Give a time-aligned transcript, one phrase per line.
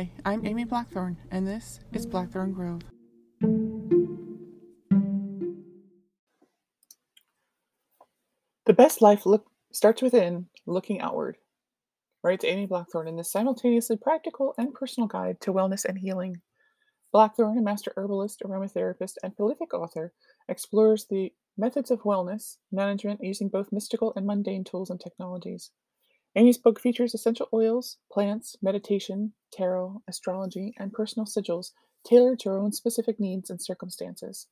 [0.00, 2.80] Hi, I'm Amy Blackthorn, and this is Blackthorn Grove.
[8.64, 9.44] The best life look
[9.74, 11.36] starts within, looking outward.
[12.24, 16.40] Writes Amy Blackthorn in this simultaneously practical and personal guide to wellness and healing.
[17.12, 20.14] Blackthorn, a master herbalist, aromatherapist, and prolific author,
[20.48, 25.72] explores the methods of wellness management using both mystical and mundane tools and technologies.
[26.36, 31.72] Amy's book features essential oils, plants, meditation, tarot, astrology, and personal sigils
[32.06, 34.46] tailored to her own specific needs and circumstances.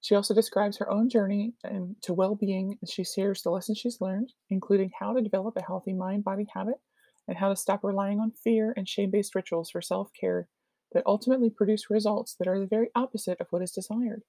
[0.00, 1.54] She also describes her own journey
[2.02, 5.64] to well being as she shares the lessons she's learned, including how to develop a
[5.64, 6.80] healthy mind body habit
[7.26, 10.48] and how to stop relying on fear and shame based rituals for self care
[10.92, 14.22] that ultimately produce results that are the very opposite of what is desired.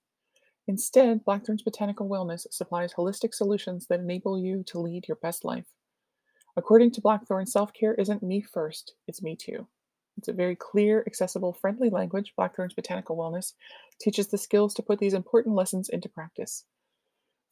[0.68, 5.68] Instead, Blackthorn's Botanical Wellness supplies holistic solutions that enable you to lead your best life.
[6.58, 9.68] According to Blackthorn, self care isn't me first, it's me too.
[10.18, 12.34] It's a very clear, accessible, friendly language.
[12.38, 13.54] Blackthorn's Botanical Wellness
[14.00, 16.64] teaches the skills to put these important lessons into practice.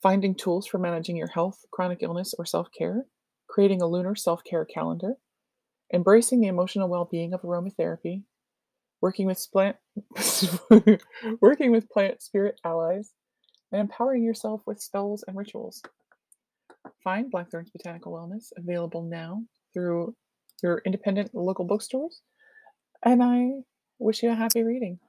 [0.01, 3.05] Finding tools for managing your health, chronic illness, or self care,
[3.47, 5.15] creating a lunar self care calendar,
[5.93, 8.23] embracing the emotional well being of aromatherapy,
[9.01, 9.75] working with plant,
[11.41, 13.11] working with plant spirit allies,
[13.71, 15.81] and empowering yourself with spells and rituals.
[17.03, 20.15] Find Blackthorn's Botanical Wellness available now through
[20.61, 22.21] your independent local bookstores.
[23.03, 23.61] And I
[23.99, 24.99] wish you a happy reading.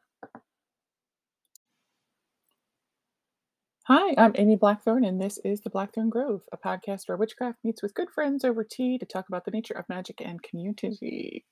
[3.86, 7.83] Hi, I'm Amy Blackthorn, and this is the Blackthorn Grove, a podcast where witchcraft meets
[7.83, 11.45] with good friends over tea to talk about the nature of magic and community.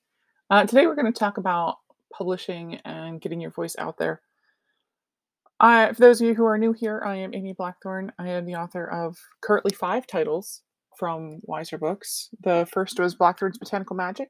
[0.49, 1.77] Uh, today, we're going to talk about
[2.11, 4.23] publishing and getting your voice out there.
[5.63, 8.11] I, for those of you who are new here, I am Amy Blackthorn.
[8.19, 10.63] I am the author of currently five titles
[10.99, 12.31] from Weiser Books.
[12.43, 14.29] The first was Blackthorn's Botanical Magic,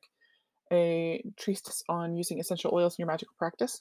[0.70, 3.80] a treatise on using essential oils in your magical practice.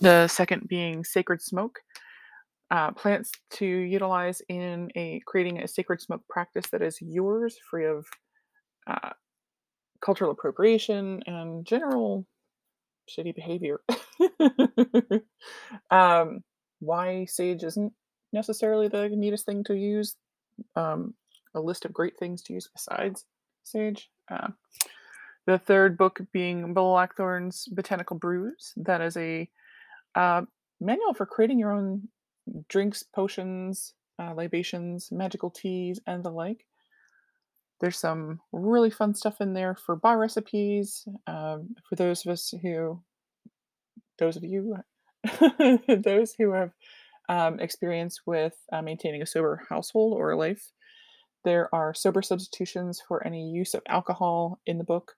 [0.00, 1.78] The second being Sacred Smoke,
[2.72, 7.86] uh, plants to utilize in a creating a sacred smoke practice that is yours, free
[7.86, 8.04] of
[8.88, 9.10] uh,
[10.00, 12.26] cultural appropriation and general
[13.08, 13.80] shitty behavior.
[15.90, 16.42] um,
[16.80, 17.92] why sage isn't
[18.32, 20.16] necessarily the neatest thing to use.
[20.76, 21.14] Um,
[21.54, 23.24] a list of great things to use besides
[23.64, 24.10] sage.
[24.30, 24.48] Uh,
[25.46, 28.72] the third book being Blackthorn's Botanical Brews.
[28.76, 29.48] That is a
[30.14, 30.42] uh,
[30.80, 32.08] manual for creating your own
[32.68, 36.66] drinks, potions, uh, libations, magical teas, and the like.
[37.80, 41.06] There's some really fun stuff in there for bar recipes.
[41.26, 43.02] Um, for those of us who,
[44.20, 44.76] those of you,
[45.88, 46.70] those who have
[47.28, 50.70] um, experience with uh, maintaining a sober household or life,
[51.44, 55.12] there are sober substitutions for any use of alcohol in the book.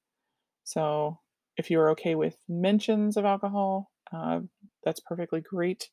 [0.65, 1.19] So
[1.59, 4.41] if you are okay with mentions of alcohol, uh,
[4.85, 5.91] that's perfectly great.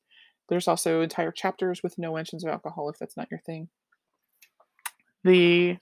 [0.48, 3.70] There's also entire chapters with no mentions of alcohol if that's not your thing.
[5.26, 5.78] The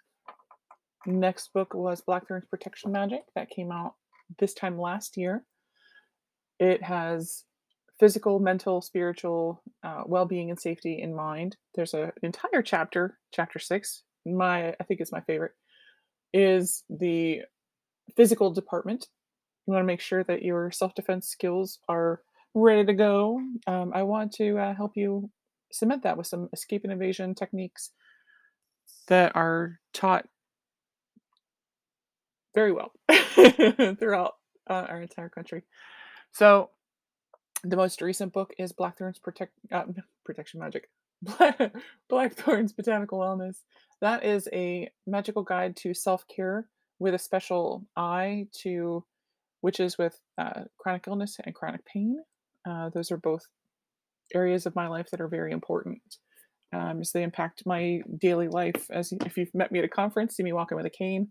[1.08, 3.94] Next book was Blackthorn's Protection Magic that came out
[4.40, 5.46] this time last year.
[6.60, 7.44] It has
[8.00, 11.58] physical, mental, spiritual uh, well-being and safety in mind.
[11.76, 14.04] There's an entire chapter, chapter six.
[14.26, 15.54] My I think it's my favorite.
[16.34, 17.42] Is the
[18.16, 19.08] physical department.
[19.66, 22.22] You want to make sure that your self-defense skills are
[22.54, 23.42] ready to go.
[23.68, 25.30] Um, I want to uh, help you
[25.72, 27.92] cement that with some escape and evasion techniques
[29.08, 30.28] that are taught
[32.56, 32.92] very well
[34.00, 34.36] throughout
[34.70, 35.64] uh, our entire country.
[36.38, 36.70] So,
[37.64, 39.86] the most recent book is Blackthorn's Protect uh,
[40.24, 40.88] Protection Magic,
[42.10, 43.64] Blackthorn's Botanical Wellness.
[44.02, 46.68] That is a magical guide to self care
[47.00, 49.04] with a special eye to
[49.64, 52.20] witches with uh, chronic illness and chronic pain.
[52.70, 53.48] Uh, those are both
[54.36, 56.18] areas of my life that are very important
[56.72, 58.86] um, as they impact my daily life.
[58.92, 61.30] As if you've met me at a conference, see me walking with a cane.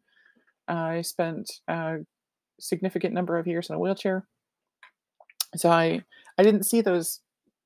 [0.66, 1.98] I spent a
[2.58, 4.26] significant number of years in a wheelchair.
[5.56, 6.02] So I
[6.38, 7.20] I didn't see those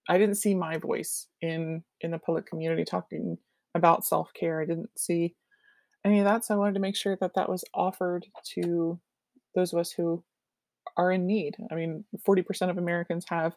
[0.09, 3.39] I didn't see my voice in in the public community talking
[3.75, 4.61] about self-care.
[4.61, 5.35] I didn't see
[6.05, 8.99] any of that, so I wanted to make sure that that was offered to
[9.55, 10.23] those of us who
[10.97, 11.57] are in need.
[11.71, 13.55] I mean, 40% of Americans have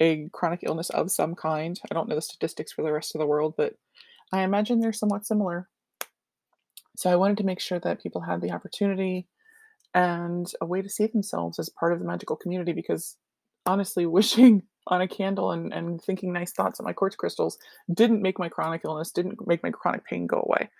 [0.00, 1.78] a chronic illness of some kind.
[1.90, 3.74] I don't know the statistics for the rest of the world, but
[4.32, 5.68] I imagine they're somewhat similar.
[6.96, 9.28] So I wanted to make sure that people had the opportunity
[9.94, 13.16] and a way to see themselves as part of the magical community because
[13.66, 17.58] honestly, wishing on a candle and, and thinking nice thoughts on my quartz crystals
[17.92, 20.70] didn't make my chronic illness, didn't make my chronic pain go away.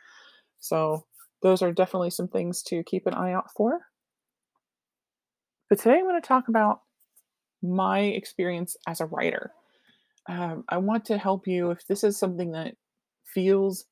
[0.61, 1.05] So
[1.43, 3.81] those are definitely some things to keep an eye out for.
[5.69, 6.81] But today I'm going to talk about
[7.63, 9.51] my experience as a writer.
[10.29, 12.75] Um, I want to help you if this is something that
[13.25, 13.87] feels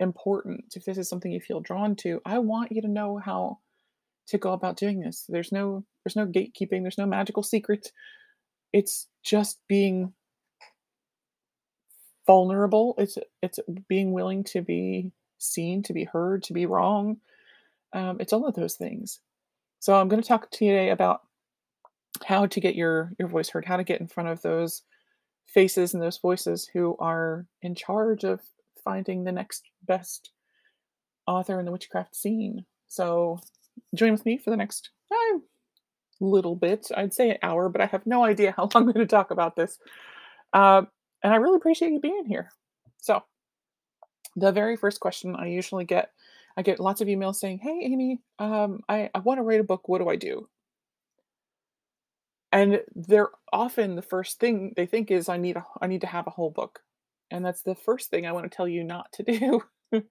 [0.00, 3.58] important, if this is something you feel drawn to, I want you to know how
[4.28, 5.24] to go about doing this.
[5.28, 7.92] There's no there's no gatekeeping, there's no magical secret.
[8.72, 10.12] It's just being
[12.26, 12.94] vulnerable.
[12.98, 13.58] It's it's
[13.88, 17.18] being willing to be seen, to be heard, to be wrong.
[17.92, 19.20] Um, it's all of those things.
[19.80, 21.22] So I'm going to talk to you today about
[22.24, 24.82] how to get your your voice heard, how to get in front of those
[25.46, 28.40] faces and those voices who are in charge of
[28.84, 30.30] finding the next best
[31.26, 32.66] author in the witchcraft scene.
[32.88, 33.40] So
[33.94, 35.38] join with me for the next uh,
[36.20, 36.88] little bit.
[36.96, 39.30] I'd say an hour, but I have no idea how long I'm going to talk
[39.30, 39.78] about this.
[40.52, 40.82] Uh,
[41.22, 42.50] and I really appreciate you being here.
[42.98, 43.22] So,
[44.36, 46.12] the very first question I usually get,
[46.56, 49.64] I get lots of emails saying, "Hey, Amy, um, I, I want to write a
[49.64, 49.88] book.
[49.88, 50.48] What do I do?"
[52.50, 56.06] And they're often the first thing they think is, "I need a, I need to
[56.06, 56.80] have a whole book,"
[57.30, 59.62] and that's the first thing I want to tell you not to do.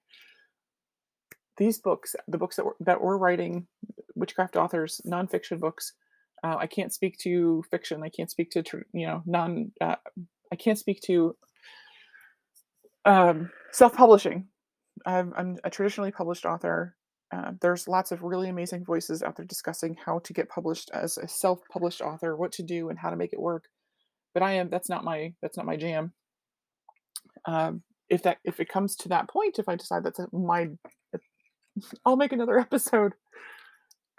[1.57, 3.67] These books, the books that we're, that we're writing,
[4.15, 5.93] witchcraft authors, nonfiction books.
[6.43, 8.03] Uh, I can't speak to fiction.
[8.03, 8.63] I can't speak to
[8.93, 9.71] you know non.
[9.81, 9.95] Uh,
[10.51, 11.35] I can't speak to
[13.05, 14.47] um, self-publishing.
[15.05, 16.95] I'm, I'm, a traditionally published author.
[17.33, 21.17] Uh, there's lots of really amazing voices out there discussing how to get published as
[21.17, 23.65] a self-published author, what to do, and how to make it work.
[24.33, 26.13] But I am that's not my that's not my jam.
[27.45, 30.67] Um, if that if it comes to that point, if I decide that's my,
[32.05, 33.13] I'll make another episode.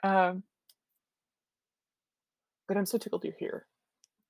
[0.03, 0.43] Um,
[2.67, 3.67] but I'm so tickled you're here.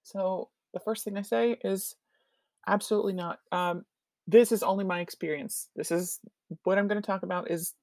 [0.03, 1.97] So the first thing I say is
[2.67, 3.41] absolutely not.
[3.53, 3.85] Um,
[4.27, 5.69] this is only my experience.
[5.77, 6.21] This is
[6.65, 7.75] what I'm going to talk about is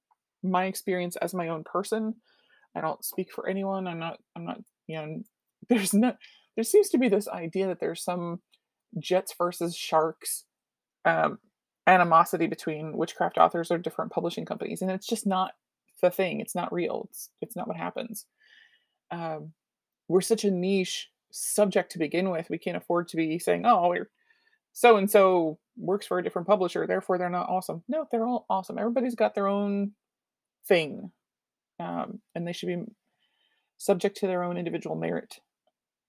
[0.43, 2.15] my experience as my own person.
[2.75, 3.87] I don't speak for anyone.
[3.87, 4.19] I'm not.
[4.35, 4.59] I'm not.
[4.87, 5.23] You know.
[5.69, 6.13] There's no.
[6.55, 8.39] There seems to be this idea that there's some
[8.99, 10.45] Jets versus Sharks
[11.03, 11.39] um,
[11.87, 15.53] animosity between witchcraft authors or different publishing companies, and it's just not
[16.01, 16.39] the thing.
[16.39, 17.07] It's not real.
[17.09, 18.25] It's it's not what happens.
[19.11, 19.53] Um,
[20.07, 22.49] we're such a niche subject to begin with.
[22.49, 24.09] We can't afford to be saying, "Oh, we're
[24.73, 28.45] so and so works for a different publisher, therefore they're not awesome." No, they're all
[28.49, 28.77] awesome.
[28.77, 29.93] Everybody's got their own
[30.67, 31.11] thing,
[31.79, 32.83] um, and they should be
[33.77, 35.39] subject to their own individual merit.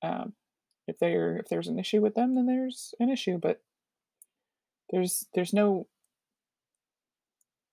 [0.02, 0.34] Um,
[0.86, 3.38] if if there's an issue with them, then there's an issue.
[3.38, 3.60] But
[4.90, 5.86] there's there's no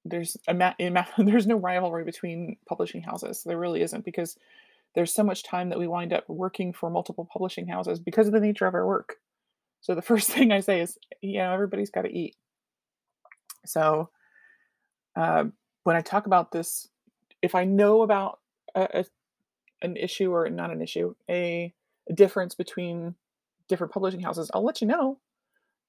[0.06, 0.74] there's a ma-
[1.18, 3.44] there's no rivalry between publishing houses.
[3.46, 4.38] There really isn't because
[4.96, 8.34] there's so much time that we wind up working for multiple publishing houses because of
[8.34, 9.16] the nature of our work.
[9.82, 12.36] So the first thing I say is, yeah, everybody's got to eat.
[13.66, 14.10] So
[15.16, 15.46] uh,
[15.84, 16.90] when I talk about this,
[17.42, 18.40] if I know about
[18.76, 19.06] a, a,
[19.82, 21.74] an issue or not an issue, a,
[22.10, 23.16] a difference between
[23.68, 25.20] different publishing houses, I'll let you know.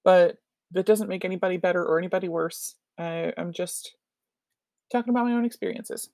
[0.02, 0.38] But
[0.74, 2.76] that doesn't make anybody better or anybody worse.
[2.98, 3.96] I, I'm just
[4.92, 6.10] talking about my own experiences.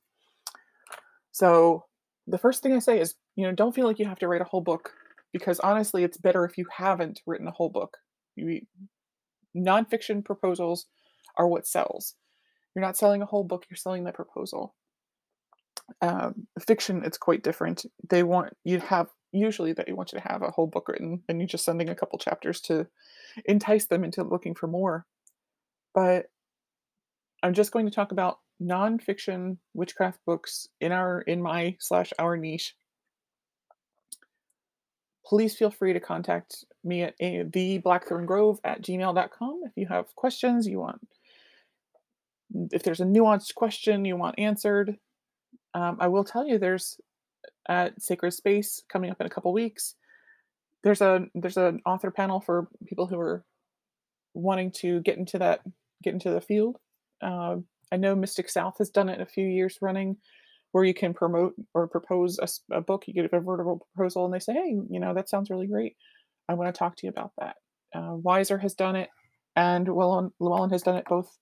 [1.33, 1.85] So
[2.27, 4.41] the first thing I say is, you know, don't feel like you have to write
[4.41, 4.93] a whole book
[5.33, 7.97] because honestly, it's better if you haven't written a whole book.
[8.37, 8.61] You,
[9.57, 10.87] nonfiction proposals
[11.37, 12.15] are what sells.
[12.75, 14.75] You're not selling a whole book, you're selling the proposal.
[16.01, 17.85] Um, fiction, it's quite different.
[18.09, 20.89] They want you to have, usually, that you want you to have a whole book
[20.89, 22.87] written and you're just sending a couple chapters to
[23.45, 25.07] entice them into looking for more.
[25.95, 26.27] But
[27.43, 32.37] I'm just going to talk about nonfiction witchcraft books in our in my slash our
[32.37, 32.75] niche
[35.25, 40.15] please feel free to contact me at the blackthorn grove at gmail.com if you have
[40.15, 41.01] questions you want
[42.71, 44.97] if there's a nuanced question you want answered
[45.73, 47.01] um, i will tell you there's
[47.71, 49.95] at sacred space coming up in a couple weeks
[50.85, 53.45] there's a there's an author panel for people who are
[54.35, 55.61] wanting to get into that
[56.03, 56.77] get into the field
[57.23, 57.57] uh,
[57.93, 60.17] I know Mystic South has done it a few years running,
[60.73, 63.05] where you can promote or propose a, a book.
[63.07, 65.97] You get a vertical proposal, and they say, "Hey, you know that sounds really great.
[66.49, 67.57] I want to talk to you about that."
[67.95, 69.11] Uh, Weiser has done it,
[69.57, 71.37] and Llewellyn, Llewellyn has done it both.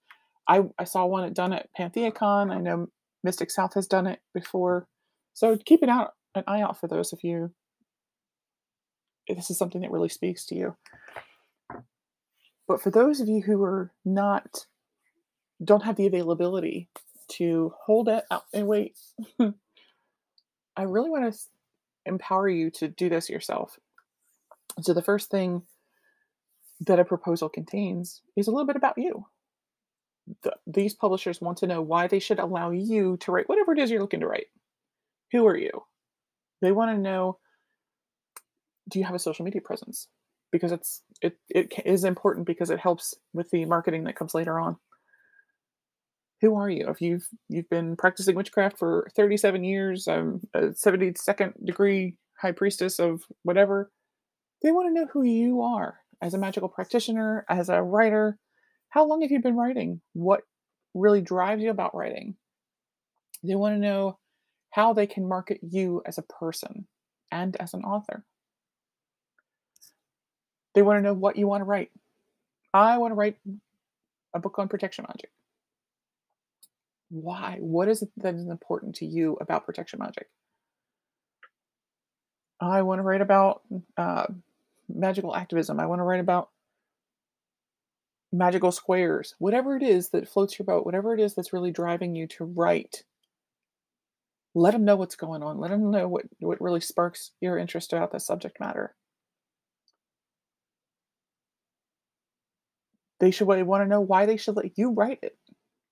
[0.48, 2.50] I, I saw one done at PantheaCon.
[2.50, 2.86] I know
[3.22, 4.86] Mystic South has done it before,
[5.34, 7.52] so keep an out an eye out for those of you
[9.26, 10.76] if this is something that really speaks to you.
[12.66, 14.66] But for those of you who are not
[15.64, 16.88] don't have the availability
[17.28, 18.96] to hold it out and wait.
[20.76, 21.38] I really want to
[22.06, 23.78] empower you to do this yourself.
[24.80, 25.62] So, the first thing
[26.80, 29.26] that a proposal contains is a little bit about you.
[30.42, 33.78] The, these publishers want to know why they should allow you to write whatever it
[33.80, 34.46] is you're looking to write.
[35.32, 35.70] Who are you?
[36.60, 37.38] They want to know
[38.88, 40.08] do you have a social media presence?
[40.50, 44.58] Because it's it it is important because it helps with the marketing that comes later
[44.58, 44.76] on.
[46.40, 46.88] Who are you?
[46.88, 52.98] If you've you've been practicing witchcraft for 37 years, um, a 72nd degree high priestess
[52.98, 53.90] of whatever,
[54.62, 58.38] they want to know who you are as a magical practitioner, as a writer.
[58.90, 60.00] How long have you been writing?
[60.14, 60.42] What
[60.94, 62.36] really drives you about writing?
[63.44, 64.18] They want to know
[64.70, 66.86] how they can market you as a person
[67.30, 68.24] and as an author.
[70.74, 71.90] They want to know what you want to write.
[72.72, 73.38] I want to write
[74.34, 75.30] a book on protection magic.
[77.10, 77.56] Why?
[77.60, 80.28] What is it that is important to you about protection magic?
[82.60, 83.62] I want to write about
[83.96, 84.26] uh,
[84.88, 85.80] magical activism.
[85.80, 86.50] I want to write about
[88.32, 89.34] magical squares.
[89.38, 92.44] Whatever it is that floats your boat, whatever it is that's really driving you to
[92.44, 93.04] write,
[94.58, 95.58] let them know what's going on.
[95.58, 98.94] Let them know what, what really sparks your interest about the subject matter.
[103.20, 105.36] They should want to know why they should let you write it.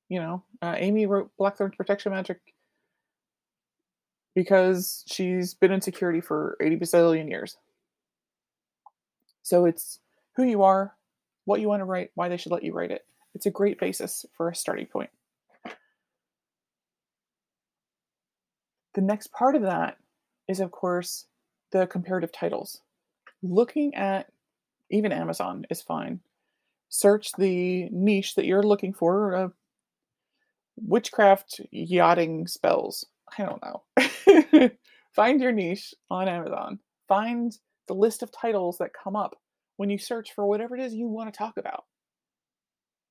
[0.08, 2.38] You know, uh, Amy wrote Blackthorn's Protection Magic
[4.34, 7.56] because she's been in security for 80 bazillion years.
[9.42, 9.98] So it's
[10.36, 10.94] who you are,
[11.44, 13.04] what you want to write, why they should let you write it.
[13.34, 15.10] It's a great basis for a starting point.
[18.96, 19.98] The next part of that
[20.48, 21.26] is, of course,
[21.70, 22.80] the comparative titles.
[23.42, 24.28] Looking at
[24.90, 26.20] even Amazon is fine.
[26.88, 29.34] Search the niche that you're looking for.
[29.36, 29.48] Uh,
[30.76, 33.04] witchcraft yachting spells.
[33.38, 34.70] I don't know.
[35.14, 36.78] Find your niche on Amazon.
[37.06, 37.52] Find
[37.88, 39.36] the list of titles that come up
[39.76, 41.84] when you search for whatever it is you want to talk about.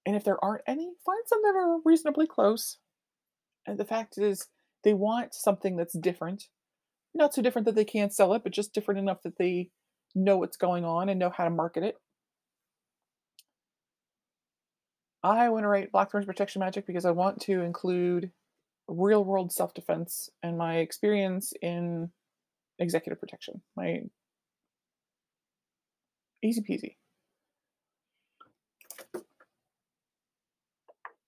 [0.08, 2.80] And if there aren't any, find some that are reasonably close.
[3.68, 4.48] And the fact is,
[4.86, 6.46] they want something that's different.
[7.14, 9.72] Not so different that they can't sell it, but just different enough that they
[10.14, 11.96] know what's going on and know how to market it.
[15.24, 18.32] I want to write Blackthorn's Protection Magic because I want to include
[18.88, 22.12] real world self defense and my experience in
[22.78, 23.62] executive protection.
[23.76, 24.02] My
[26.44, 26.96] easy peasy.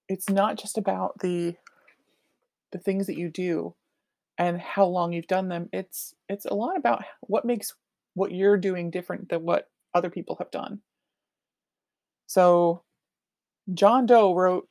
[0.08, 1.56] It's not just about the
[2.72, 3.76] the things that you do
[4.38, 5.70] and how long you've done them.
[5.74, 7.74] It's it's a lot about what makes
[8.14, 10.82] what you're doing different than what other people have done.
[12.28, 12.84] So
[13.74, 14.68] John Doe wrote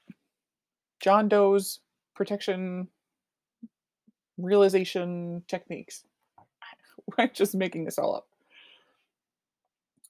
[1.01, 1.81] John Doe's
[2.15, 2.89] protection
[4.39, 6.05] realization techniques.
[7.19, 8.27] I'm just making this all up.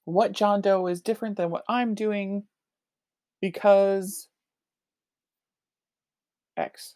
[0.05, 2.45] What John Doe is different than what I'm doing
[3.40, 4.28] because
[6.57, 6.95] X.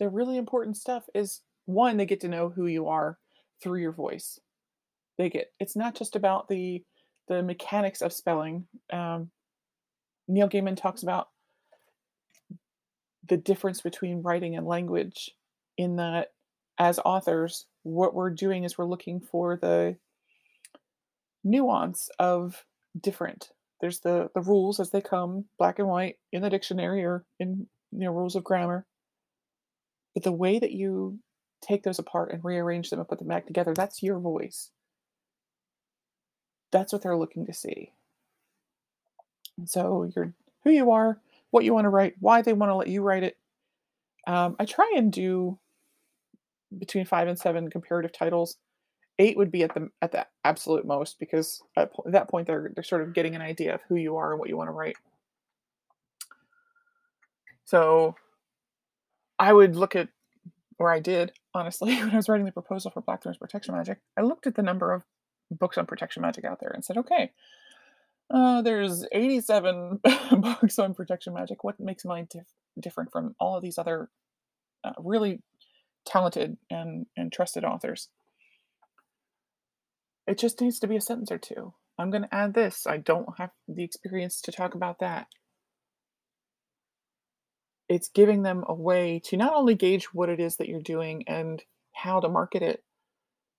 [0.00, 3.18] the really important stuff is one, they get to know who you are
[3.62, 4.40] through your voice.
[5.18, 6.82] They get it's not just about the
[7.28, 8.66] the mechanics of spelling.
[8.92, 9.30] Um,
[10.26, 11.28] Neil Gaiman talks about
[13.28, 15.30] the difference between writing and language
[15.76, 16.32] in that
[16.78, 19.96] as authors what we're doing is we're looking for the
[21.44, 22.64] nuance of
[23.00, 27.24] different there's the the rules as they come black and white in the dictionary or
[27.38, 28.86] in you know rules of grammar
[30.14, 31.18] but the way that you
[31.62, 34.70] take those apart and rearrange them and put them back together that's your voice
[36.70, 37.92] that's what they're looking to see
[39.66, 40.32] so you're
[40.64, 41.18] who you are
[41.50, 43.36] what you want to write, why they want to let you write it.
[44.26, 45.58] Um, I try and do
[46.78, 48.56] between five and seven comparative titles.
[49.18, 52.70] Eight would be at the at the absolute most because at, at that point they're
[52.74, 54.72] they're sort of getting an idea of who you are and what you want to
[54.72, 54.96] write.
[57.64, 58.14] So
[59.40, 60.08] I would look at,
[60.78, 64.20] or I did honestly, when I was writing the proposal for Blackthorn's Protection Magic, I
[64.20, 65.02] looked at the number of
[65.50, 67.32] books on protection magic out there and said, okay,
[68.32, 70.00] uh, there's 87
[70.38, 71.64] books on protection magic.
[71.64, 72.44] What makes mine dif-
[72.78, 74.10] different from all of these other
[74.84, 75.42] uh, really
[76.06, 78.08] talented and, and trusted authors?
[80.26, 81.74] It just needs to be a sentence or two.
[81.98, 82.86] I'm going to add this.
[82.86, 85.26] I don't have the experience to talk about that.
[87.90, 91.24] It's giving them a way to not only gauge what it is that you're doing
[91.26, 92.84] and how to market it,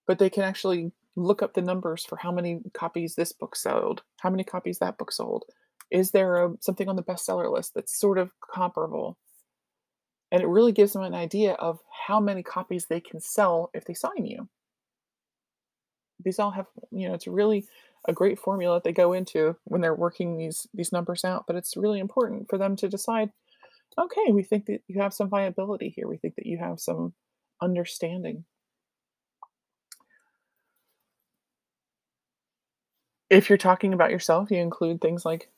[0.08, 4.04] but they can actually look up the numbers for how many copies this book sold,
[4.22, 5.44] how many copies that book sold.
[5.92, 9.18] Is there a, something on the bestseller list that's sort of comparable?
[10.32, 13.84] And it really gives them an idea of how many copies they can sell if
[13.84, 14.48] they sign you.
[16.24, 17.68] These all have, you know, it's really
[18.08, 21.46] a great formula that they go into when they're working these these numbers out.
[21.48, 23.32] But it's really important for them to decide,
[23.98, 26.08] okay, we think that you have some viability here.
[26.08, 27.14] We think that you have some
[27.62, 28.46] understanding.
[33.30, 35.50] If you're talking about yourself, you include things like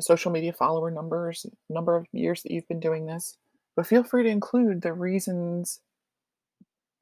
[0.00, 3.36] social media follower numbers, number of years that you've been doing this,
[3.76, 5.80] but feel free to include the reasons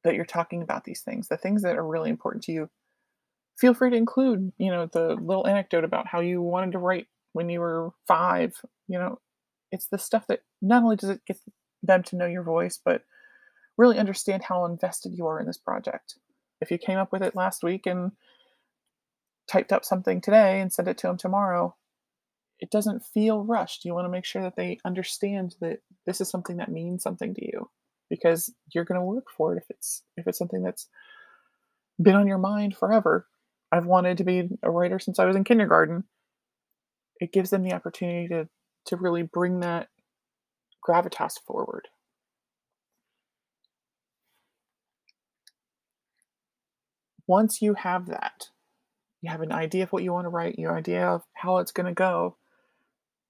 [0.04, 2.68] that you're talking about these things, the things that are really important to you.
[3.58, 7.06] Feel free to include, you know, the little anecdote about how you wanted to write
[7.32, 8.54] when you were five,
[8.88, 9.18] you know,
[9.72, 11.38] it's the stuff that not only does it get
[11.82, 13.02] them to know your voice, but
[13.76, 16.16] really understand how invested you are in this project.
[16.60, 18.12] If you came up with it last week and
[19.48, 21.74] typed up something today and sent it to them tomorrow,
[22.58, 23.84] it doesn't feel rushed.
[23.84, 27.34] You want to make sure that they understand that this is something that means something
[27.34, 27.70] to you
[28.10, 30.88] because you're going to work for it if it's if it's something that's
[32.00, 33.26] been on your mind forever.
[33.72, 36.04] I've wanted to be a writer since I was in kindergarten.
[37.20, 38.48] It gives them the opportunity to
[38.86, 39.88] to really bring that
[40.86, 41.88] gravitas forward.
[47.26, 48.48] Once you have that,
[49.22, 51.72] you have an idea of what you want to write, your idea of how it's
[51.72, 52.36] going to go,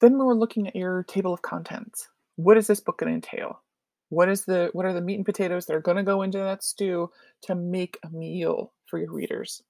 [0.00, 2.08] then we're looking at your table of contents.
[2.36, 3.60] What is this book going to entail?
[4.08, 6.38] What is the what are the meat and potatoes that are going to go into
[6.38, 7.10] that stew
[7.42, 9.62] to make a meal for your readers?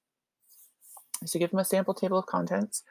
[1.27, 2.85] So give them a sample table of contents.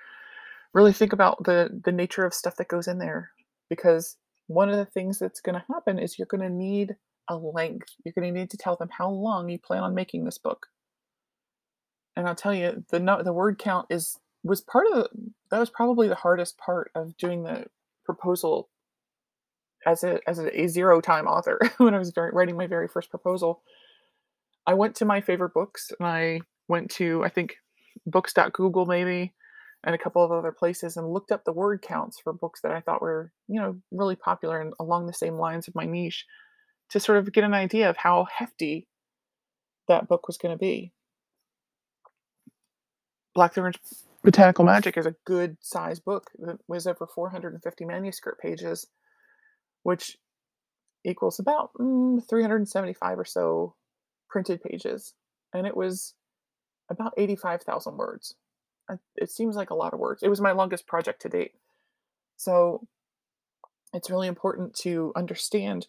[0.73, 3.31] Really think about the the nature of stuff that goes in there
[3.69, 6.95] because one of the things that's going to happen is you're going to need
[7.29, 7.89] a length.
[8.03, 10.67] You're going to need to tell them how long you plan on making this book.
[12.15, 15.09] And I'll tell you, the the word count is was part of the,
[15.51, 17.65] that was probably the hardest part of doing the
[18.05, 18.69] proposal
[19.85, 23.09] as a as a, a zero time author when I was writing my very first
[23.09, 23.61] proposal.
[24.65, 27.55] I went to my favorite books and I went to I think
[28.05, 29.33] books.google maybe
[29.83, 32.71] and a couple of other places and looked up the word counts for books that
[32.71, 36.25] I thought were, you know, really popular and along the same lines of my niche
[36.89, 38.87] to sort of get an idea of how hefty
[39.87, 40.91] that book was going to be.
[43.35, 43.77] Blackthorn's
[44.23, 48.87] Botanical Magic is a good size book that was over 450 manuscript pages,
[49.83, 50.17] which
[51.05, 53.75] equals about mm, 375 or so
[54.29, 55.13] printed pages.
[55.53, 56.15] And it was
[56.89, 58.35] about 85,000 words.
[59.15, 60.23] It seems like a lot of words.
[60.23, 61.53] It was my longest project to date.
[62.37, 62.87] So
[63.93, 65.87] it's really important to understand.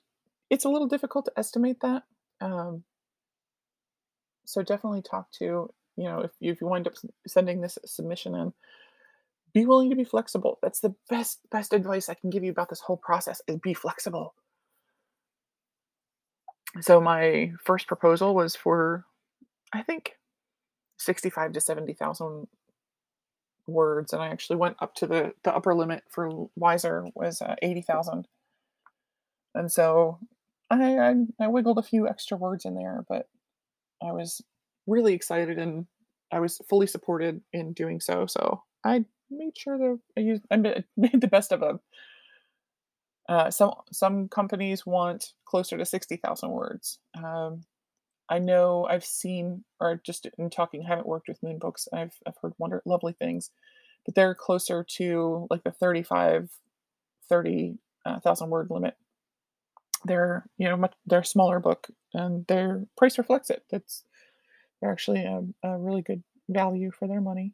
[0.48, 2.02] It's a little difficult to estimate that.
[2.40, 2.84] Um,
[4.44, 6.94] so definitely talk to you know, if you, if you wind up
[7.26, 8.54] sending this submission in,
[9.52, 10.58] be willing to be flexible.
[10.62, 13.74] That's the best best advice I can give you about this whole process is be
[13.74, 14.34] flexible.
[16.80, 19.04] So my first proposal was for
[19.72, 20.12] I think
[20.98, 22.46] 65 to 70,000
[23.70, 27.56] words and I actually went up to the the upper limit for Weiser was uh,
[27.62, 28.26] 80,000.
[29.54, 30.18] And so
[30.70, 33.28] I, I I wiggled a few extra words in there, but
[34.02, 34.40] I was
[34.86, 35.86] really excited and
[36.32, 38.26] I was fully supported in doing so.
[38.26, 40.84] So I made sure that I used I made
[41.20, 41.80] the best of them.
[43.28, 46.98] Uh, some some companies want closer to sixty thousand words.
[47.16, 47.62] Um,
[48.30, 51.88] I know I've seen, or just in talking, haven't worked with Moon Books.
[51.92, 53.50] I've I've heard wonder lovely things,
[54.06, 56.50] but they're closer to like the 35,
[57.28, 58.94] 30 uh, word limit.
[60.04, 63.64] They're you know much they're smaller book and their price reflects it.
[63.70, 64.04] That's
[64.80, 67.52] they're actually a, a really good value for their money,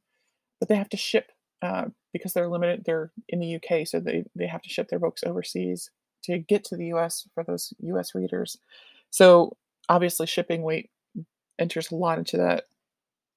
[0.60, 2.82] but they have to ship uh, because they're limited.
[2.84, 5.90] They're in the UK, so they they have to ship their books overseas
[6.24, 8.58] to get to the US for those US readers.
[9.10, 9.56] So
[9.88, 10.90] obviously, shipping weight
[11.58, 12.64] enters a lot into that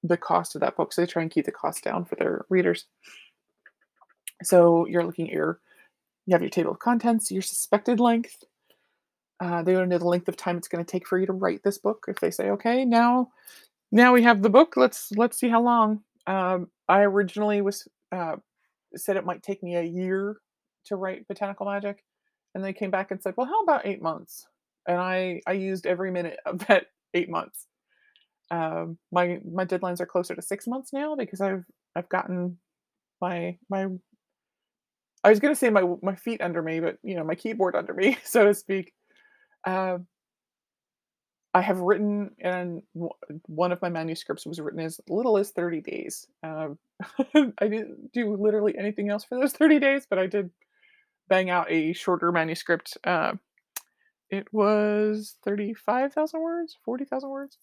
[0.03, 0.93] the cost of that book.
[0.93, 2.85] So they try and keep the cost down for their readers.
[4.43, 5.59] So you're looking at your
[6.25, 8.43] you have your table of contents, your suspected length.
[9.39, 11.25] Uh, they want to know the length of time it's going to take for you
[11.25, 12.05] to write this book.
[12.07, 13.31] If they say, okay, now
[13.91, 14.77] now we have the book.
[14.77, 16.01] Let's let's see how long.
[16.27, 18.35] Um, I originally was uh,
[18.95, 20.37] said it might take me a year
[20.85, 22.03] to write Botanical Magic,
[22.53, 24.45] and they came back and said, "Well, how about eight months?"
[24.89, 27.67] And I I used every minute of that eight months.
[28.51, 32.59] Um, my my deadlines are closer to six months now because I've I've gotten
[33.21, 33.87] my my
[35.23, 37.93] I was gonna say my my feet under me, but you know my keyboard under
[37.93, 38.93] me, so to speak.
[39.65, 39.99] Uh,
[41.53, 42.83] I have written, and
[43.47, 46.27] one of my manuscripts was written as little as 30 days.
[46.43, 46.77] Um,
[47.35, 50.51] I didn't do literally anything else for those 30 days, but I did
[51.29, 52.97] bang out a shorter manuscript.
[53.03, 53.33] Uh,
[54.29, 57.57] it was 35,000 words, 40,000 words,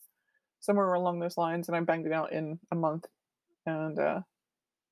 [0.61, 3.07] somewhere along those lines, and I banged it out in a month.
[3.67, 4.21] And uh,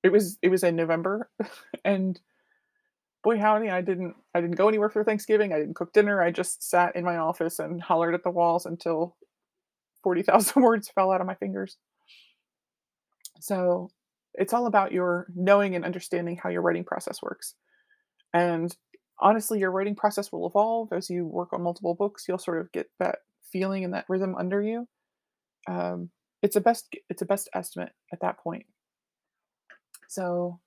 [0.02, 1.30] it was it was in November,
[1.84, 2.20] and
[3.22, 6.30] boy howdy i didn't i didn't go anywhere for thanksgiving i didn't cook dinner i
[6.30, 9.16] just sat in my office and hollered at the walls until
[10.02, 11.78] 40,000 words fell out of my fingers
[13.40, 13.90] so
[14.34, 17.54] it's all about your knowing and understanding how your writing process works.
[18.32, 18.74] And
[19.18, 22.24] honestly, your writing process will evolve as you work on multiple books.
[22.28, 23.18] You'll sort of get that
[23.52, 24.88] feeling and that rhythm under you.
[25.68, 26.10] Um,
[26.42, 28.66] it's a best it's a best estimate at that point.
[30.08, 30.60] So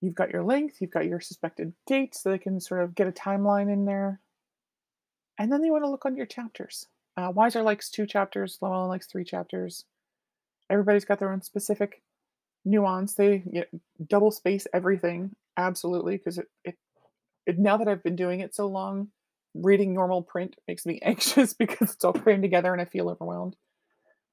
[0.00, 3.08] you've got your length, you've got your suspected dates, so they can sort of get
[3.08, 4.20] a timeline in there.
[5.38, 6.86] And then you want to look on your chapters.
[7.16, 9.84] Uh, Weiser likes two chapters, Llewellyn likes three chapters.
[10.70, 12.02] Everybody's got their own specific
[12.64, 13.14] nuance.
[13.14, 16.76] They you know, double space everything, absolutely, because it, it,
[17.46, 19.08] it, now that I've been doing it so long,
[19.54, 23.56] reading normal print makes me anxious because it's all crammed together and I feel overwhelmed.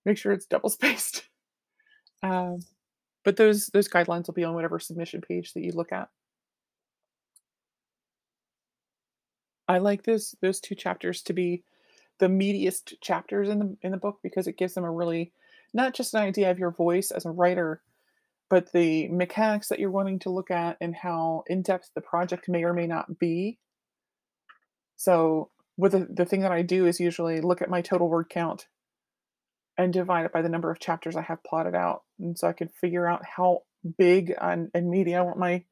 [0.06, 1.24] Make sure it's double spaced.
[2.22, 2.60] Um,
[3.24, 6.10] but those those guidelines will be on whatever submission page that you look at.
[9.68, 11.64] I like those those two chapters to be
[12.20, 15.32] the meatiest chapters in the in the book because it gives them a really
[15.74, 17.82] not just an idea of your voice as a writer,
[18.50, 22.50] but the mechanics that you're wanting to look at and how in depth the project
[22.50, 23.60] may or may not be.
[24.96, 28.30] So, with the, the thing that I do is usually look at my total word
[28.30, 28.68] count
[29.78, 32.04] and divide it by the number of chapters I have plotted out.
[32.20, 33.62] And so I can figure out how
[33.98, 35.64] big and, and meaty I want my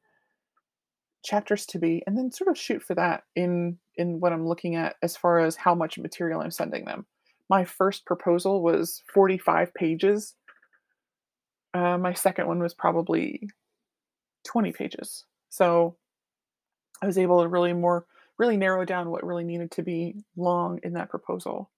[1.22, 4.76] chapters to be and then sort of shoot for that in in what I'm looking
[4.76, 7.04] at as far as how much material I'm sending them.
[7.50, 10.34] My first proposal was 45 pages.
[11.74, 13.48] Uh, my second one was probably
[14.44, 15.24] 20 pages.
[15.50, 15.96] So
[17.02, 18.06] I was able to really more
[18.38, 21.70] really narrow down what really needed to be long in that proposal.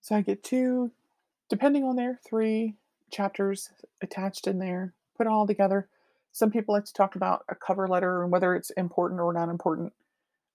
[0.00, 0.90] So I get two,
[1.48, 2.74] depending on there, three
[3.10, 3.70] chapters
[4.02, 5.88] attached in there, put it all together.
[6.32, 9.48] Some people like to talk about a cover letter and whether it's important or not
[9.48, 9.92] important.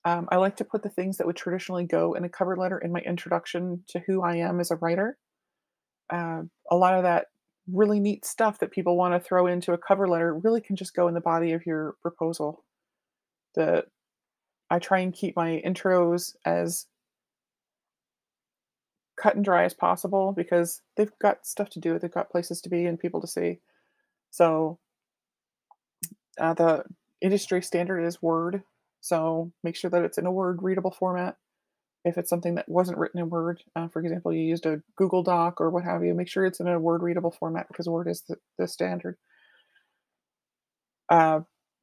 [0.03, 2.77] Um, I like to put the things that would traditionally go in a cover letter
[2.77, 5.17] in my introduction to who I am as a writer.
[6.09, 7.27] Uh, a lot of that
[7.71, 10.95] really neat stuff that people want to throw into a cover letter really can just
[10.95, 12.63] go in the body of your proposal.
[13.55, 13.85] The
[14.69, 16.87] I try and keep my intros as
[19.17, 22.69] cut and dry as possible because they've got stuff to do, they've got places to
[22.69, 23.59] be and people to see.
[24.31, 24.77] So
[26.39, 26.83] uh, the
[27.21, 28.61] industry standard is Word,
[29.01, 31.37] so make sure that it's in a Word readable format.
[32.05, 35.23] If it's something that wasn't written in Word, uh, for example, you used a Google
[35.23, 38.07] Doc or what have you, make sure it's in a Word readable format because Word
[38.07, 39.17] is the, the standard.
[41.09, 41.41] Uh,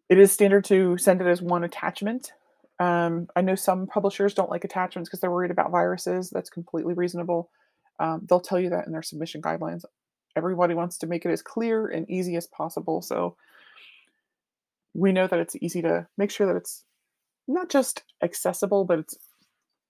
[0.09, 2.33] it is standard to send it as one attachment
[2.81, 6.31] um, I know some publishers don't like attachments because they're worried about viruses.
[6.31, 7.51] That's completely reasonable.
[8.01, 9.85] Um, they'll tell you that in their submission guidelines.
[10.37, 13.01] Everybody wants to make it as clear and easy as possible.
[13.03, 13.37] So
[14.93, 16.85] we know that it's easy to make sure that it's
[17.47, 19.17] not just accessible, but it's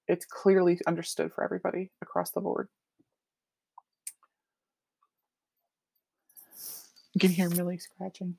[0.09, 2.69] it's clearly understood for everybody across the board.
[7.14, 8.37] You can hear Millie scratching.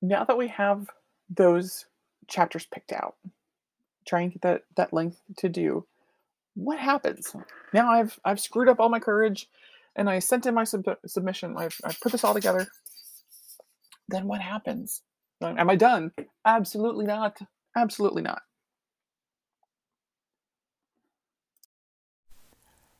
[0.00, 0.88] Now that we have
[1.28, 1.86] those
[2.28, 3.16] chapters picked out.
[4.06, 5.86] Try and get that that length to do.
[6.54, 7.34] What happens
[7.74, 7.90] now?
[7.90, 9.48] I've I've screwed up all my courage,
[9.96, 11.56] and I sent in my sub- submission.
[11.58, 12.66] I've, I've put this all together.
[14.08, 15.02] Then what happens?
[15.42, 16.12] Am I done?
[16.44, 17.40] Absolutely not.
[17.76, 18.42] Absolutely not.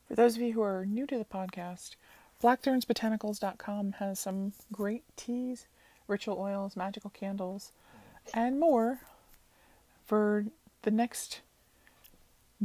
[0.07, 1.95] For those of you who are new to the podcast,
[2.43, 5.67] blackthornsbotanicals.com has some great teas,
[6.07, 7.71] ritual oils, magical candles,
[8.33, 8.99] and more
[10.05, 10.45] for
[10.81, 11.41] the next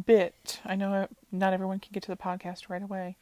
[0.07, 0.61] bit.
[0.64, 3.16] I know not everyone can get to the podcast right away.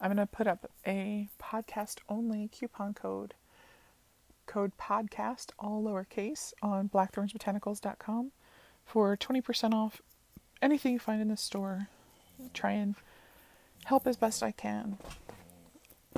[0.00, 3.34] I'm going to put up a podcast only coupon code,
[4.52, 8.32] code podcast, all lowercase, on blackthornsbotanicals.com
[8.84, 10.02] for 20% off
[10.60, 11.88] anything you find in the store.
[12.52, 12.94] Try and
[13.86, 14.98] help as best I can.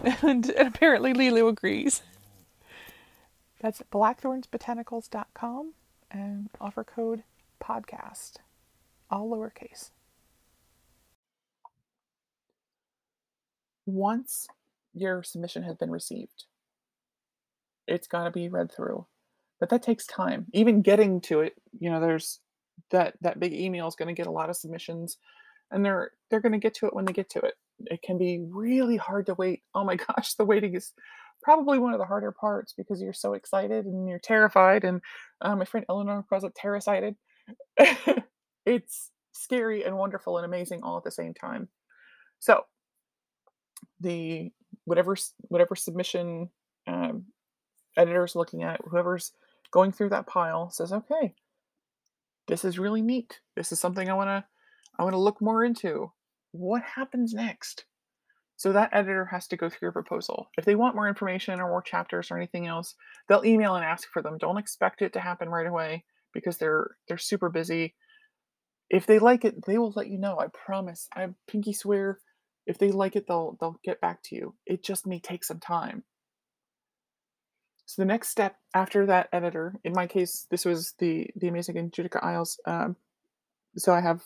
[0.03, 2.03] And, and apparently Lulu agrees.
[3.61, 5.73] That's blackthornsbotanicals.com
[6.11, 7.23] and offer code
[7.63, 8.39] podcast,
[9.09, 9.91] all lowercase.
[13.87, 14.49] Once
[14.93, 16.45] your submission has been received,
[17.87, 19.07] it's got to be read through.
[19.61, 20.47] But that takes time.
[20.53, 22.41] Even getting to it, you know, there's
[22.91, 25.17] that that big email is going to get a lot of submissions
[25.71, 27.55] and they're they're going to get to it when they get to it.
[27.87, 29.63] It can be really hard to wait.
[29.75, 30.93] Oh my gosh, the waiting is
[31.43, 34.85] probably one of the harder parts because you're so excited and you're terrified.
[34.85, 35.01] And
[35.41, 37.17] uh, my friend Eleanor calls it terracited.
[38.67, 41.69] it's scary and wonderful and amazing all at the same time.
[42.39, 42.63] So
[44.01, 44.51] the
[44.85, 45.17] whatever
[45.49, 46.49] whatever submission
[46.87, 47.27] um,
[47.97, 49.33] editor's looking at, it, whoever's
[49.71, 51.35] going through that pile says, okay,
[52.47, 53.41] this is really neat.
[53.57, 54.45] This is something I want to
[54.99, 56.13] I want to look more into
[56.53, 57.85] what happens next.
[58.57, 60.49] So that editor has to go through your proposal.
[60.57, 62.95] If they want more information or more chapters or anything else,
[63.29, 64.39] they'll email and ask for them.
[64.39, 67.95] Don't expect it to happen right away because they're they're super busy.
[68.91, 70.39] If they like it, they will let you know.
[70.39, 71.09] I promise.
[71.17, 72.21] I pinky swear
[72.67, 74.55] if they like it, they'll they'll get back to you.
[74.67, 76.05] It just may take some time.
[77.87, 81.91] So the next step after that editor, in my case, this was the the amazing
[81.91, 82.59] Judika Illes.
[82.67, 82.97] Um,
[83.77, 84.23] so I have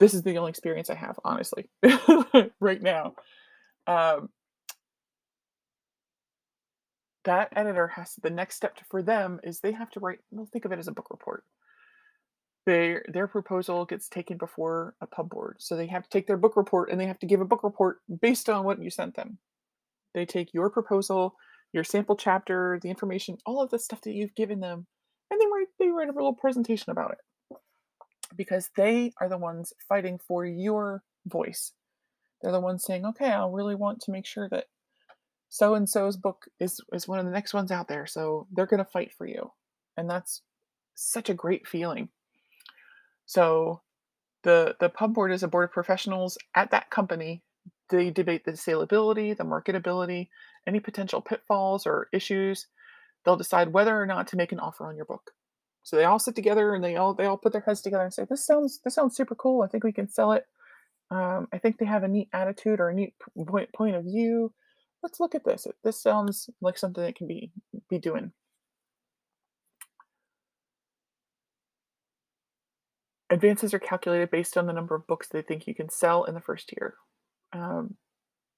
[0.00, 1.70] this is the only experience I have, honestly,
[2.60, 3.14] right now.
[3.86, 4.28] Um,
[7.24, 10.18] that editor has the next step for them is they have to write.
[10.30, 11.44] Well, think of it as a book report.
[12.66, 16.36] Their their proposal gets taken before a pub board, so they have to take their
[16.36, 19.16] book report and they have to give a book report based on what you sent
[19.16, 19.38] them.
[20.14, 21.34] They take your proposal,
[21.74, 24.86] your sample chapter, the information, all of the stuff that you've given them,
[25.30, 27.58] and they write they write a little presentation about it
[28.36, 31.72] because they are the ones fighting for your voice.
[32.40, 34.66] They're the ones saying, okay, I really want to make sure that
[35.48, 38.06] so and so's book is, is one of the next ones out there.
[38.06, 39.52] So they're going to fight for you.
[39.96, 40.42] And that's
[40.94, 42.08] such a great feeling.
[43.26, 43.80] So
[44.42, 47.42] the, the pub board is a board of professionals at that company.
[47.90, 50.28] They debate the saleability, the marketability,
[50.66, 52.66] any potential pitfalls or issues.
[53.24, 55.32] They'll decide whether or not to make an offer on your book.
[55.82, 58.12] So they all sit together and they all they all put their heads together and
[58.12, 59.62] say, "This sounds this sounds super cool.
[59.62, 60.46] I think we can sell it.
[61.10, 63.14] Um, I think they have a neat attitude or a neat
[63.46, 64.52] point point of view.
[65.02, 65.66] Let's look at this.
[65.84, 67.52] This sounds like something that can be
[67.88, 68.32] be doing."
[73.30, 76.34] Advances are calculated based on the number of books they think you can sell in
[76.34, 76.94] the first year.
[77.54, 77.96] Um,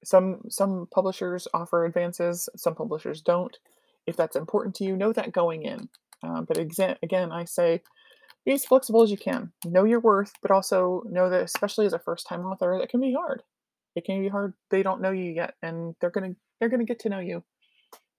[0.05, 3.57] some some publishers offer advances, some publishers don't.
[4.07, 5.89] If that's important to you, know that going in.
[6.23, 7.83] Uh, but exa- again, I say
[8.47, 9.53] be as flexible as you can.
[9.65, 13.13] Know your worth, but also know that, especially as a first-time author, it can be
[13.15, 13.43] hard.
[13.97, 14.55] It can be hard.
[14.71, 17.45] They don't know you yet, and they're gonna they're gonna get to know you,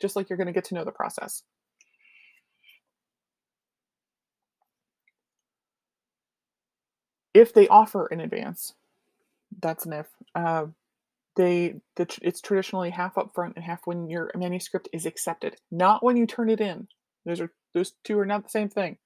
[0.02, 1.44] just like you're gonna get to know the process.
[7.34, 8.74] If they offer an advance,
[9.62, 10.08] that's an if.
[10.36, 10.68] Uh,
[11.36, 16.18] they the, it's traditionally half upfront and half when your manuscript is accepted, not when
[16.18, 16.88] you turn it in.
[17.26, 18.98] Those are those two are not the same thing.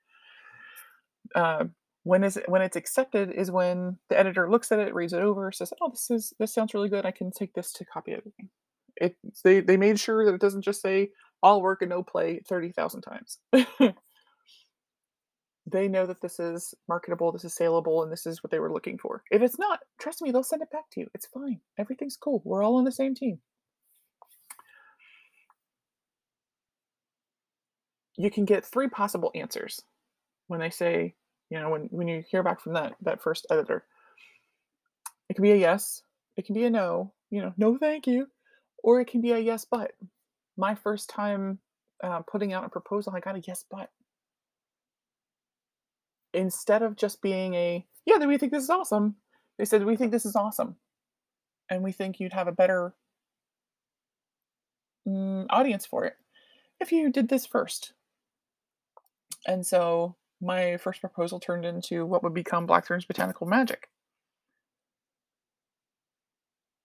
[1.36, 1.66] Uh,
[2.04, 5.22] when is it, when it's accepted is when the editor looks at it, reads it
[5.22, 7.06] over, says, "Oh, this is this sounds really good.
[7.06, 8.50] I can take this to copy editing."
[8.96, 11.12] It they they made sure that it doesn't just say
[11.44, 13.40] all work and no play thirty thousand times.
[15.72, 18.72] they know that this is marketable, this is saleable, and this is what they were
[18.72, 19.24] looking for.
[19.32, 21.08] If it's not, trust me, they'll send it back to you.
[21.14, 21.60] It's fine.
[21.78, 22.42] Everything's cool.
[22.46, 23.40] We're all on the same team.
[28.22, 29.82] you can get three possible answers
[30.48, 31.16] when they say,
[31.50, 33.84] you know, when, when you hear back from that that first editor.
[35.30, 36.04] It can be a yes,
[36.38, 38.28] it can be a no, you know, no thank you,
[38.84, 39.92] or it can be a yes but.
[40.58, 41.60] My first time
[42.04, 43.90] uh, putting out a proposal, I got a yes but.
[46.34, 49.16] Instead of just being a yeah, we think this is awesome,
[49.58, 50.76] they said we think this is awesome,
[51.70, 52.96] and we think you'd have a better
[55.08, 56.16] mm, audience for it
[56.80, 57.94] if you did this first.
[59.48, 63.88] And so my first proposal turned into what would become Blackthorn's Botanical Magic.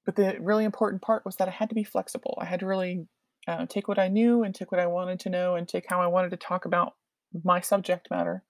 [0.04, 2.38] But the really important part was that I had to be flexible.
[2.40, 3.06] I had to really
[3.48, 6.00] uh, take what I knew and take what I wanted to know and take how
[6.00, 6.94] I wanted to talk about
[7.42, 8.44] my subject matter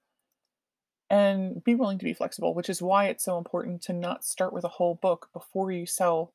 [1.08, 4.52] and be willing to be flexible, which is why it's so important to not start
[4.52, 6.32] with a whole book before you sell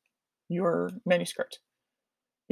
[0.48, 1.58] your manuscript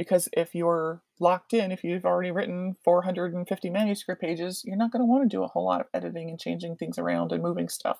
[0.01, 5.01] because if you're locked in, if you've already written 450 manuscript pages, you're not going
[5.01, 7.69] to want to do a whole lot of editing and changing things around and moving
[7.69, 7.99] stuff.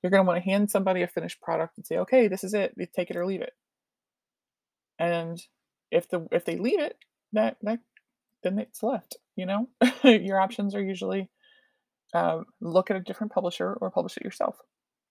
[0.00, 2.54] You're going to want to hand somebody a finished product and say, "Okay, this is
[2.54, 2.76] it.
[2.94, 3.54] Take it or leave it."
[5.00, 5.42] And
[5.90, 6.96] if the if they leave it,
[7.32, 7.80] that that
[8.44, 9.16] then it's left.
[9.34, 9.68] You know,
[10.04, 11.28] your options are usually
[12.14, 14.58] uh, look at a different publisher or publish it yourself.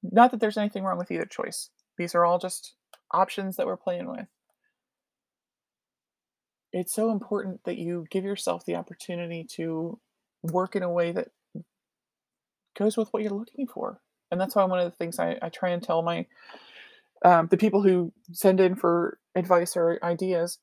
[0.04, 1.70] Not that there's anything wrong with either choice.
[1.98, 2.76] These are all just
[3.12, 4.28] options that we're playing with
[6.74, 10.00] it's so important that you give yourself the opportunity to
[10.44, 11.30] work in a way that
[12.78, 14.00] goes with what you're looking for.
[14.32, 16.26] And that's why one of the things I, I try and tell my
[17.24, 20.58] um, the people who send in for advice or ideas,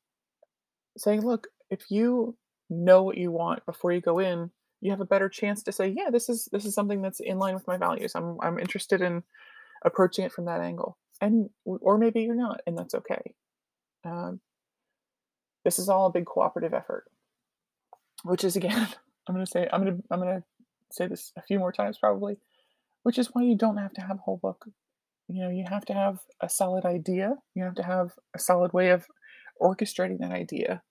[0.96, 2.36] saying, look, if you
[2.70, 5.88] know what you want before you go in, you have a better chance to say,
[5.88, 8.12] yeah, this is this is something that's in line with my values.
[8.14, 9.22] I'm I'm interested in
[9.84, 13.34] approaching it from that angle, and or maybe you're not, and that's okay.
[14.04, 14.40] Um,
[15.64, 17.04] this is all a big cooperative effort,
[18.22, 18.88] which is again,
[19.28, 20.44] I'm going to say, I'm going to, I'm going to
[20.90, 22.38] say this a few more times probably,
[23.02, 24.66] which is why you don't have to have a whole book.
[25.28, 28.72] You know, you have to have a solid idea, you have to have a solid
[28.72, 29.06] way of
[29.60, 30.82] orchestrating that idea.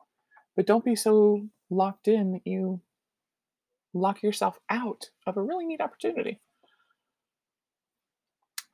[0.56, 2.82] But don't be so locked in that you
[3.94, 6.40] lock yourself out of a really neat opportunity.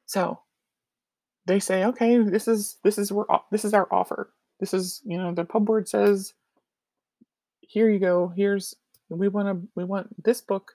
[0.06, 0.39] So
[1.45, 4.32] they say, okay, this is this is where this is our offer.
[4.60, 6.34] This is you know the pub board says,
[7.62, 8.32] here you go.
[8.36, 8.76] Here's
[9.10, 10.73] we want to we want this book.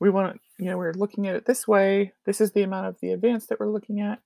[0.00, 2.12] We want you know we're looking at it this way.
[2.26, 4.20] This is the amount of the advance that we're looking at.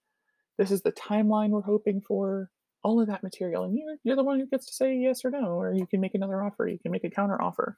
[0.57, 2.51] This is the timeline we're hoping for.
[2.85, 5.31] All of that material, and you're you're the one who gets to say yes or
[5.31, 6.67] no, or you can make another offer.
[6.69, 7.77] You can make a counter offer.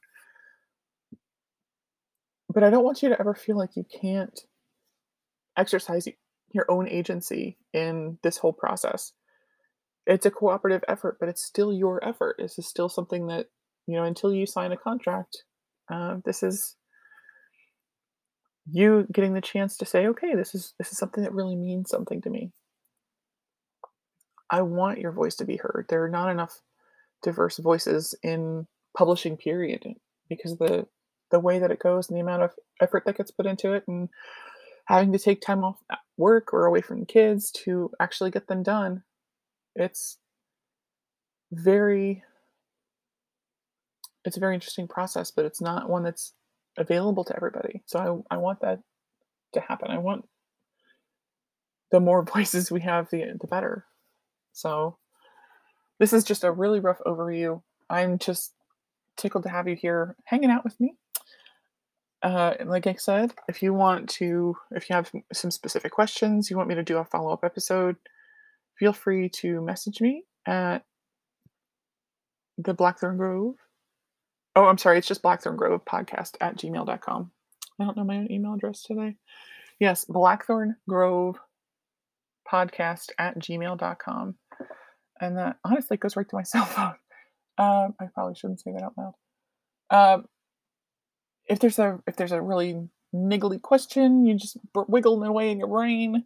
[2.53, 4.39] But I don't want you to ever feel like you can't
[5.57, 6.07] exercise
[6.51, 9.13] your own agency in this whole process.
[10.05, 12.37] It's a cooperative effort, but it's still your effort.
[12.39, 13.47] This is still something that,
[13.87, 15.43] you know, until you sign a contract,
[15.89, 16.75] uh, this is
[18.69, 21.89] you getting the chance to say, okay, this is this is something that really means
[21.89, 22.51] something to me.
[24.49, 25.85] I want your voice to be heard.
[25.89, 26.59] There are not enough
[27.23, 29.85] diverse voices in publishing period
[30.27, 30.87] because the
[31.31, 33.83] the way that it goes and the amount of effort that gets put into it
[33.87, 34.09] and
[34.85, 35.77] having to take time off
[36.17, 39.03] work or away from the kids to actually get them done
[39.75, 40.17] it's
[41.51, 42.23] very
[44.25, 46.33] it's a very interesting process but it's not one that's
[46.77, 47.83] available to everybody.
[47.85, 48.79] So i, I want that
[49.53, 49.91] to happen.
[49.91, 50.25] I want
[51.91, 53.85] the more voices we have the, the better.
[54.53, 54.97] So
[55.99, 57.61] this is just a really rough overview.
[57.89, 58.53] I'm just
[59.17, 60.95] tickled to have you here hanging out with me
[62.23, 66.57] uh, like I said, if you want to, if you have some specific questions, you
[66.57, 67.95] want me to do a follow up episode,
[68.77, 70.85] feel free to message me at
[72.57, 73.55] the Blackthorn Grove.
[74.55, 77.31] Oh, I'm sorry, it's just Blackthorn Grove podcast at gmail.com.
[77.79, 79.15] I don't know my own email address today.
[79.79, 81.37] Yes, Blackthorn Grove
[82.51, 84.35] podcast at gmail.com.
[85.19, 86.95] And that honestly goes right to my cell phone.
[87.57, 89.13] Um, I probably shouldn't say that out loud.
[89.89, 90.25] Um,
[91.51, 95.59] if there's a if there's a really niggly question, you just wiggle it away in
[95.59, 96.23] your brain.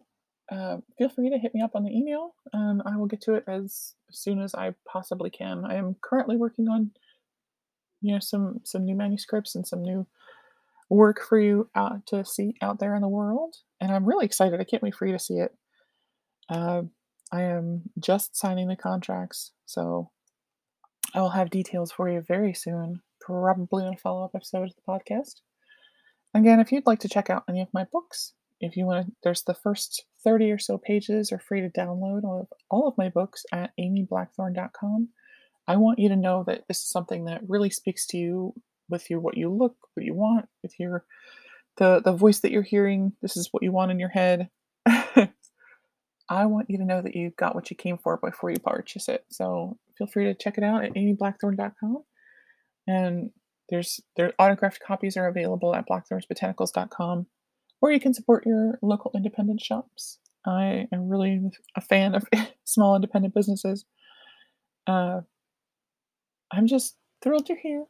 [0.52, 3.34] Uh, feel free to hit me up on the email, and I will get to
[3.34, 5.66] it as soon as I possibly can.
[5.66, 6.92] I am currently working on,
[8.02, 10.06] you know, some some new manuscripts and some new
[10.92, 14.62] work for you out to see out there in the world, and I'm really excited.
[14.62, 15.56] I can't wait for you to see it.
[16.50, 16.84] Uh,
[17.32, 20.12] I am just signing the contracts, so
[21.16, 24.82] I will have details for you very soon probably a follow up episode of the
[24.88, 25.42] podcast.
[26.34, 29.14] Again, if you'd like to check out any of my books, if you want to,
[29.24, 33.10] there's the first 30 or so pages are free to download of, all of my
[33.10, 35.10] books at amyblackthorn.com.
[35.68, 38.54] I want you to know that this is something that really speaks to you
[38.90, 41.06] with your what you look, what you want, with your
[41.78, 43.14] the the voice that you're hearing.
[43.22, 44.50] This is what you want in your head.
[44.86, 49.10] I want you to know that you got what you came for before you purchase
[49.10, 49.26] it.
[49.30, 52.04] So feel free to check it out at amyblackthorn.com.
[52.88, 53.32] And
[53.70, 57.28] there's their autographed copies are available at blackthornsbotanicals.com,
[57.82, 60.20] or you can support your local independent shops.
[60.46, 62.28] I am really a fan of
[62.64, 63.86] small independent businesses.
[64.86, 65.22] Uh,
[66.52, 67.86] I'm just thrilled you're here.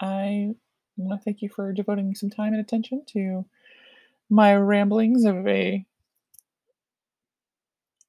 [0.00, 0.54] I
[0.96, 3.44] want to thank you for devoting some time and attention to
[4.30, 5.84] my ramblings of a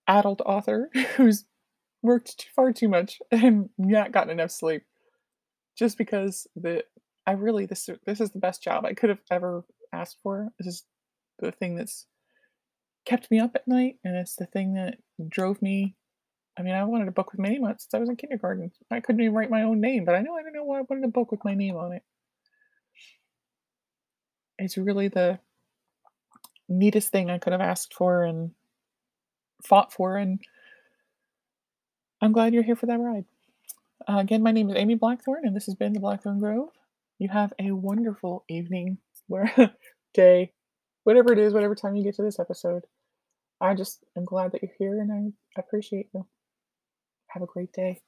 [0.08, 1.46] adult author who's
[2.04, 4.84] worked far too much and not gotten enough sleep
[5.76, 6.84] just because the
[7.28, 10.50] I really this this is the best job I could have ever asked for.
[10.58, 10.84] This is
[11.40, 12.06] the thing that's
[13.06, 14.98] kept me up at night, and it's the thing that
[15.30, 15.96] drove me.
[16.58, 18.72] I mean, I wanted a book with my name on since I was in kindergarten.
[18.90, 20.84] I couldn't even write my own name, but I know I don't know why I
[20.90, 22.04] wanted a book with my name on it.
[24.58, 25.40] It's really the
[26.70, 28.52] neatest thing I could have asked for and
[29.64, 30.40] fought for, and
[32.22, 33.26] I'm glad you're here for that ride.
[34.02, 36.70] Uh, again, my name is Amy Blackthorn, and this has been the Blackthorn Grove.
[37.18, 39.52] You have a wonderful evening, where
[40.14, 40.52] day,
[41.04, 42.84] whatever it is, whatever time you get to this episode.
[43.62, 46.28] I just am glad that you're here, and I appreciate you.
[47.28, 48.02] Have a great day.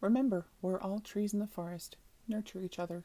[0.00, 1.96] Remember, we're all trees in the forest.
[2.28, 3.04] Nurture each other.